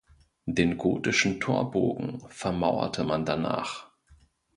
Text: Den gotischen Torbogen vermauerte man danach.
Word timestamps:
Den 0.47 0.79
gotischen 0.79 1.39
Torbogen 1.39 2.23
vermauerte 2.27 3.03
man 3.03 3.23
danach. 3.23 3.91